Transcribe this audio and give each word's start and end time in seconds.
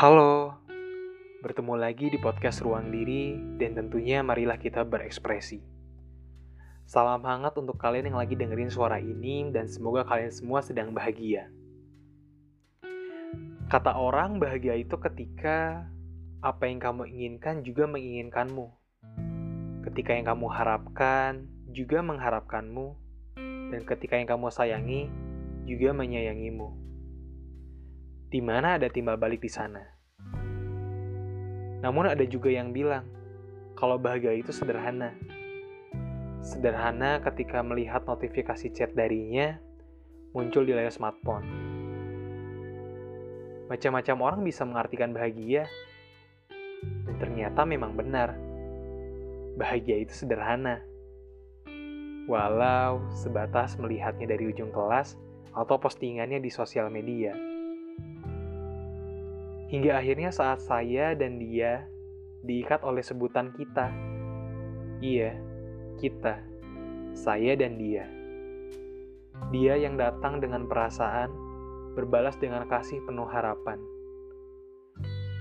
Halo, 0.00 0.56
bertemu 1.44 1.76
lagi 1.76 2.08
di 2.08 2.16
podcast 2.16 2.64
Ruang 2.64 2.88
Diri 2.88 3.36
dan 3.60 3.76
tentunya 3.76 4.24
marilah 4.24 4.56
kita 4.56 4.80
berekspresi. 4.80 5.60
Salam 6.88 7.20
hangat 7.20 7.52
untuk 7.60 7.76
kalian 7.76 8.08
yang 8.08 8.16
lagi 8.16 8.32
dengerin 8.32 8.72
suara 8.72 8.96
ini 8.96 9.52
dan 9.52 9.68
semoga 9.68 10.08
kalian 10.08 10.32
semua 10.32 10.64
sedang 10.64 10.96
bahagia. 10.96 11.52
Kata 13.68 13.92
orang 14.00 14.40
bahagia 14.40 14.80
itu 14.80 14.96
ketika 14.96 15.84
apa 16.40 16.64
yang 16.64 16.80
kamu 16.80 17.04
inginkan 17.04 17.60
juga 17.60 17.84
menginginkanmu. 17.84 18.72
Ketika 19.84 20.16
yang 20.16 20.32
kamu 20.32 20.48
harapkan 20.48 21.44
juga 21.76 22.00
mengharapkanmu 22.00 22.96
dan 23.68 23.84
ketika 23.84 24.16
yang 24.16 24.32
kamu 24.32 24.48
sayangi 24.48 25.12
juga 25.68 25.92
menyayangimu 25.92 26.88
di 28.30 28.38
mana 28.38 28.78
ada 28.78 28.86
timbal 28.86 29.18
balik 29.18 29.42
di 29.42 29.50
sana. 29.50 29.82
Namun 31.80 32.12
ada 32.12 32.24
juga 32.28 32.52
yang 32.52 32.72
bilang, 32.76 33.08
kalau 33.76 33.96
bahagia 33.96 34.36
itu 34.36 34.52
sederhana. 34.52 35.16
Sederhana 36.44 37.20
ketika 37.24 37.60
melihat 37.64 38.04
notifikasi 38.04 38.72
chat 38.72 38.92
darinya 38.92 39.56
muncul 40.36 40.64
di 40.64 40.72
layar 40.76 40.92
smartphone. 40.92 41.44
Macam-macam 43.72 44.16
orang 44.20 44.40
bisa 44.44 44.66
mengartikan 44.66 45.14
bahagia, 45.14 45.64
dan 46.80 47.16
ternyata 47.16 47.62
memang 47.64 47.94
benar. 47.94 48.34
Bahagia 49.56 50.00
itu 50.00 50.12
sederhana. 50.12 50.82
Walau 52.30 53.02
sebatas 53.10 53.74
melihatnya 53.80 54.30
dari 54.30 54.50
ujung 54.50 54.70
kelas 54.70 55.18
atau 55.50 55.76
postingannya 55.82 56.38
di 56.38 56.50
sosial 56.50 56.86
media. 56.92 57.49
Hingga 59.70 60.02
akhirnya 60.02 60.34
saat 60.34 60.58
saya 60.66 61.14
dan 61.14 61.38
dia 61.38 61.86
diikat 62.42 62.82
oleh 62.82 63.06
sebutan 63.06 63.54
kita. 63.54 63.86
Iya, 64.98 65.38
kita. 66.02 66.42
Saya 67.14 67.54
dan 67.54 67.78
dia. 67.78 68.10
Dia 69.54 69.78
yang 69.78 69.94
datang 69.94 70.42
dengan 70.42 70.66
perasaan, 70.66 71.30
berbalas 71.94 72.34
dengan 72.42 72.66
kasih 72.66 72.98
penuh 73.06 73.30
harapan. 73.30 73.78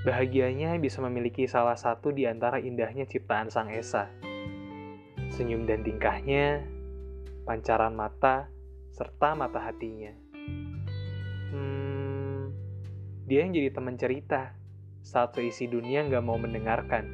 Bahagianya 0.06 0.78
bisa 0.78 1.02
memiliki 1.02 1.50
salah 1.50 1.76
satu 1.76 2.14
di 2.14 2.24
antara 2.24 2.62
indahnya 2.62 3.04
ciptaan 3.10 3.52
Sang 3.52 3.68
Esa. 3.74 4.08
Senyum 5.34 5.66
dan 5.66 5.82
tingkahnya, 5.82 6.64
pancaran 7.50 7.98
mata, 7.98 8.48
serta 8.94 9.36
mata 9.36 9.60
hatinya. 9.60 10.14
Hmm, 11.50 11.89
dia 13.30 13.46
yang 13.46 13.54
jadi 13.54 13.70
teman 13.70 13.94
cerita 13.94 14.58
saat 15.06 15.38
seisi 15.38 15.70
dunia 15.70 16.02
nggak 16.02 16.26
mau 16.26 16.42
mendengarkan. 16.42 17.06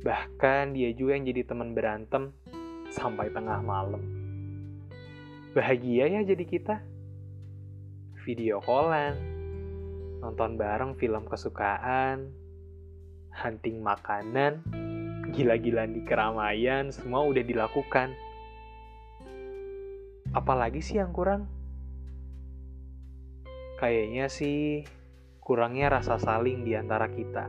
Bahkan 0.00 0.72
dia 0.72 0.96
juga 0.96 1.20
yang 1.20 1.28
jadi 1.28 1.44
teman 1.44 1.76
berantem 1.76 2.32
sampai 2.88 3.28
tengah 3.28 3.60
malam. 3.60 4.00
Bahagia 5.52 6.08
ya 6.08 6.24
jadi 6.24 6.40
kita. 6.40 6.80
Video 8.24 8.64
callan, 8.64 9.12
nonton 10.24 10.56
bareng 10.56 10.96
film 10.96 11.28
kesukaan, 11.28 12.32
hunting 13.28 13.84
makanan, 13.84 14.64
gila-gilaan 15.36 15.92
di 15.92 16.00
keramaian, 16.08 16.88
semua 16.88 17.28
udah 17.28 17.44
dilakukan. 17.44 18.16
Apalagi 20.32 20.80
sih 20.80 20.96
yang 20.96 21.12
kurang? 21.12 21.57
Kayaknya 23.78 24.26
sih 24.26 24.82
kurangnya 25.38 26.02
rasa 26.02 26.18
saling 26.18 26.66
di 26.66 26.74
antara 26.74 27.06
kita. 27.06 27.46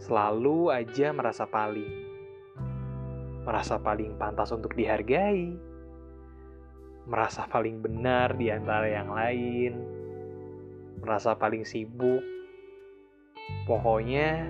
Selalu 0.00 0.72
aja 0.72 1.12
merasa 1.12 1.44
paling. 1.44 1.92
Merasa 3.44 3.76
paling 3.76 4.16
pantas 4.16 4.56
untuk 4.56 4.72
dihargai. 4.72 5.52
Merasa 7.04 7.44
paling 7.44 7.84
benar 7.84 8.40
di 8.40 8.48
antara 8.48 8.88
yang 8.88 9.12
lain. 9.12 9.72
Merasa 11.04 11.36
paling 11.36 11.68
sibuk. 11.68 12.24
Pokoknya 13.68 14.48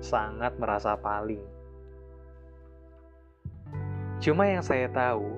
sangat 0.00 0.56
merasa 0.56 0.96
paling. 0.96 1.44
Cuma 4.24 4.48
yang 4.48 4.64
saya 4.64 4.88
tahu, 4.88 5.28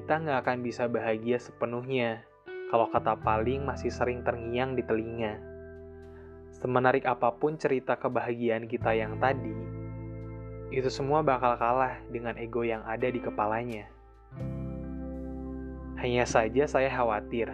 kita 0.00 0.16
nggak 0.16 0.48
akan 0.48 0.58
bisa 0.64 0.88
bahagia 0.88 1.36
sepenuhnya 1.36 2.24
kalau 2.68 2.88
kata 2.92 3.16
paling 3.20 3.64
masih 3.64 3.88
sering 3.88 4.20
terngiang 4.20 4.76
di 4.76 4.84
telinga. 4.84 5.40
Semenarik 6.52 7.08
apa 7.08 7.32
pun 7.32 7.56
cerita 7.56 7.96
kebahagiaan 7.96 8.68
kita 8.68 8.92
yang 8.92 9.16
tadi, 9.16 9.78
itu 10.68 10.92
semua 10.92 11.24
bakal 11.24 11.56
kalah 11.56 11.96
dengan 12.12 12.36
ego 12.36 12.60
yang 12.60 12.84
ada 12.84 13.08
di 13.08 13.16
kepalanya. 13.24 13.88
Hanya 15.96 16.28
saja 16.28 16.68
saya 16.68 16.92
khawatir. 16.92 17.48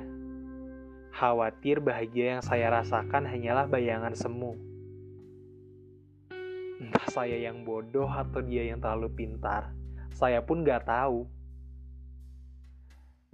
Khawatir 1.15 1.79
bahagia 1.79 2.37
yang 2.37 2.43
saya 2.43 2.75
rasakan 2.75 3.23
hanyalah 3.31 3.71
bayangan 3.71 4.19
semu. 4.19 4.59
Entah 6.83 7.07
saya 7.07 7.39
yang 7.39 7.63
bodoh 7.63 8.11
atau 8.11 8.43
dia 8.43 8.67
yang 8.67 8.83
terlalu 8.83 9.15
pintar, 9.15 9.71
saya 10.11 10.43
pun 10.43 10.67
gak 10.67 10.91
tahu. 10.91 11.25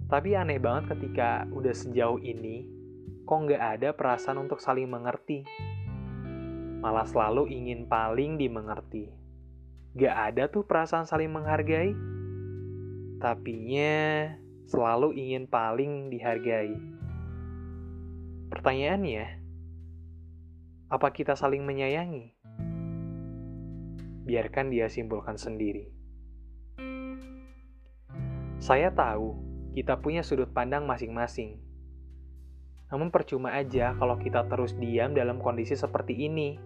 Tapi 0.07 0.29
aneh 0.37 0.57
banget 0.57 0.97
ketika 0.97 1.45
udah 1.51 1.75
sejauh 1.75 2.17
ini, 2.23 2.65
kok 3.27 3.39
nggak 3.45 3.63
ada 3.77 3.89
perasaan 3.93 4.41
untuk 4.41 4.63
saling 4.63 4.89
mengerti. 4.89 5.43
Malah 6.81 7.05
selalu 7.05 7.51
ingin 7.53 7.85
paling 7.85 8.41
dimengerti. 8.41 9.21
Gak 9.91 10.15
ada 10.33 10.47
tuh 10.47 10.63
perasaan 10.63 11.03
saling 11.03 11.29
menghargai. 11.29 11.91
Tapinya 13.19 14.33
selalu 14.65 15.13
ingin 15.19 15.51
paling 15.51 16.07
dihargai. 16.07 16.73
Pertanyaannya, 18.47 19.25
apa 20.87 21.07
kita 21.11 21.35
saling 21.35 21.67
menyayangi? 21.67 22.33
Biarkan 24.25 24.71
dia 24.71 24.87
simpulkan 24.87 25.35
sendiri. 25.35 25.91
Saya 28.63 28.95
tahu 28.95 29.50
kita 29.71 29.95
punya 29.99 30.19
sudut 30.19 30.51
pandang 30.51 30.83
masing-masing. 30.83 31.55
Namun 32.91 33.07
percuma 33.07 33.55
aja 33.55 33.95
kalau 33.95 34.19
kita 34.19 34.43
terus 34.51 34.75
diam 34.75 35.15
dalam 35.15 35.39
kondisi 35.39 35.79
seperti 35.79 36.27
ini. 36.27 36.59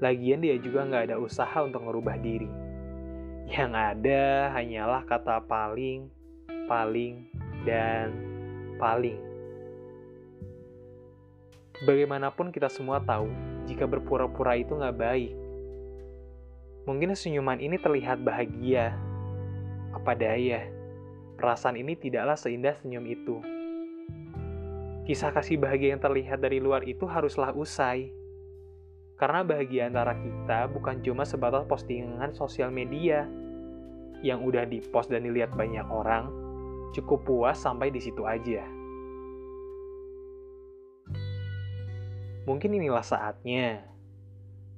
Lagian 0.00 0.40
dia 0.40 0.56
juga 0.56 0.88
nggak 0.88 1.12
ada 1.12 1.16
usaha 1.20 1.60
untuk 1.60 1.84
merubah 1.84 2.16
diri. 2.16 2.48
Yang 3.44 3.72
ada 3.76 4.24
hanyalah 4.56 5.04
kata 5.04 5.44
paling, 5.44 6.08
paling, 6.64 7.28
dan 7.68 8.08
paling. 8.80 9.20
Bagaimanapun 11.84 12.48
kita 12.48 12.72
semua 12.72 13.04
tahu, 13.04 13.28
jika 13.68 13.84
berpura-pura 13.84 14.56
itu 14.56 14.72
nggak 14.72 14.96
baik. 14.96 15.32
Mungkin 16.88 17.12
senyuman 17.12 17.60
ini 17.60 17.76
terlihat 17.76 18.24
bahagia. 18.24 18.96
Apa 19.92 20.16
daya, 20.16 20.64
perasaan 21.40 21.80
ini 21.80 21.96
tidaklah 21.96 22.36
seindah 22.36 22.76
senyum 22.76 23.08
itu. 23.08 23.40
Kisah 25.08 25.32
kasih 25.32 25.56
bahagia 25.56 25.96
yang 25.96 26.02
terlihat 26.04 26.44
dari 26.44 26.60
luar 26.60 26.84
itu 26.84 27.08
haruslah 27.08 27.56
usai. 27.56 28.12
Karena 29.16 29.40
bahagia 29.42 29.88
antara 29.88 30.14
kita 30.20 30.68
bukan 30.68 31.00
cuma 31.00 31.24
sebatas 31.24 31.64
postingan 31.64 32.36
sosial 32.36 32.68
media 32.68 33.24
yang 34.20 34.44
udah 34.44 34.68
dipost 34.68 35.08
dan 35.08 35.24
dilihat 35.24 35.50
banyak 35.56 35.84
orang, 35.88 36.28
cukup 36.92 37.24
puas 37.24 37.56
sampai 37.56 37.88
di 37.88 38.00
situ 38.04 38.28
aja. 38.28 38.60
Mungkin 42.44 42.76
inilah 42.76 43.04
saatnya 43.04 43.84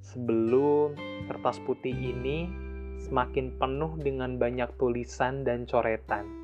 sebelum 0.03 0.95
kertas 1.31 1.59
putih 1.63 1.95
ini 1.95 2.51
semakin 2.99 3.55
penuh 3.55 3.95
dengan 3.99 4.35
banyak 4.35 4.67
tulisan 4.75 5.47
dan 5.47 5.63
coretan 5.63 6.42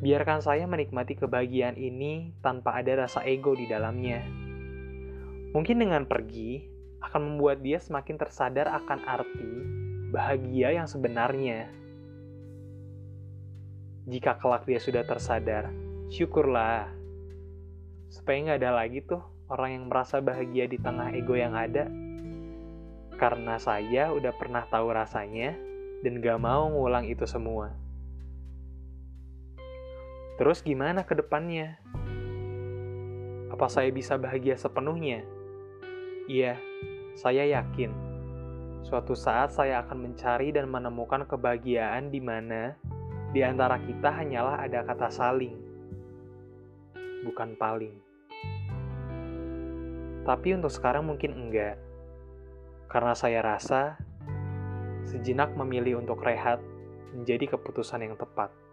Biarkan 0.00 0.40
saya 0.40 0.64
menikmati 0.64 1.12
kebahagiaan 1.12 1.76
ini 1.76 2.32
tanpa 2.40 2.80
ada 2.80 3.04
rasa 3.04 3.20
ego 3.28 3.52
di 3.52 3.68
dalamnya. 3.68 4.24
Mungkin 5.52 5.76
dengan 5.76 6.08
pergi 6.08 6.64
akan 7.04 7.20
membuat 7.20 7.60
dia 7.60 7.76
semakin 7.76 8.16
tersadar 8.16 8.64
akan 8.80 9.04
arti 9.04 9.52
bahagia 10.08 10.72
yang 10.72 10.88
sebenarnya. 10.88 11.68
Jika 14.08 14.40
kelak 14.40 14.64
dia 14.64 14.80
sudah 14.80 15.04
tersadar, 15.04 15.68
syukurlah. 16.08 16.88
Supaya 18.08 18.40
nggak 18.40 18.60
ada 18.64 18.72
lagi 18.72 19.04
tuh 19.04 19.20
orang 19.52 19.76
yang 19.76 19.84
merasa 19.92 20.24
bahagia 20.24 20.64
di 20.64 20.80
tengah 20.80 21.12
ego 21.12 21.36
yang 21.36 21.52
ada. 21.52 21.84
Karena 23.20 23.60
saya 23.60 24.16
udah 24.16 24.32
pernah 24.32 24.64
tahu 24.64 24.96
rasanya 24.96 25.52
dan 26.00 26.24
gak 26.24 26.40
mau 26.40 26.72
ngulang 26.72 27.04
itu 27.04 27.28
semua. 27.28 27.89
Terus 30.40 30.64
gimana 30.64 31.04
ke 31.04 31.12
depannya? 31.12 31.76
Apa 33.52 33.68
saya 33.68 33.92
bisa 33.92 34.16
bahagia 34.16 34.56
sepenuhnya? 34.56 35.20
Iya, 36.32 36.56
saya 37.12 37.44
yakin. 37.44 37.92
Suatu 38.80 39.12
saat 39.12 39.52
saya 39.52 39.84
akan 39.84 40.08
mencari 40.08 40.48
dan 40.48 40.72
menemukan 40.72 41.28
kebahagiaan 41.28 42.08
di 42.08 42.24
mana 42.24 42.72
di 43.36 43.44
antara 43.44 43.76
kita 43.84 44.08
hanyalah 44.08 44.64
ada 44.64 44.80
kata 44.80 45.12
saling, 45.12 45.60
bukan 47.28 47.52
paling. 47.60 48.00
Tapi 50.24 50.56
untuk 50.56 50.72
sekarang 50.72 51.04
mungkin 51.04 51.36
enggak. 51.36 51.76
Karena 52.88 53.12
saya 53.12 53.44
rasa 53.44 54.00
sejenak 55.04 55.52
memilih 55.52 56.00
untuk 56.00 56.24
rehat 56.24 56.64
menjadi 57.12 57.60
keputusan 57.60 58.08
yang 58.08 58.16
tepat. 58.16 58.69